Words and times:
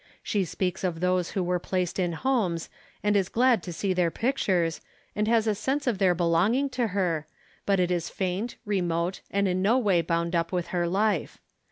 She 0.23 0.45
speaks 0.45 0.83
of 0.83 0.99
those 0.99 1.29
who 1.37 1.43
were 1.43 1.59
placed 1.59 1.99
in 1.99 2.13
homes 2.13 2.71
and 3.03 3.15
is 3.15 3.29
glad 3.29 3.61
to 3.61 3.71
see 3.71 3.93
their 3.93 4.09
pictures, 4.09 4.81
and 5.15 5.27
has 5.27 5.45
a 5.45 5.53
sense 5.53 5.85
of 5.85 5.99
their 5.99 6.15
belonging 6.15 6.71
to 6.71 6.87
her, 6.87 7.27
but 7.67 7.79
it 7.79 7.91
is 7.91 8.09
faint, 8.09 8.55
remote, 8.65 9.21
and 9.29 9.47
in 9.47 9.61
no 9.61 9.77
way 9.77 10.01
bound 10.01 10.35
up 10.35 10.51
with 10.51 10.69
her 10.69 10.87
life. 10.87 11.39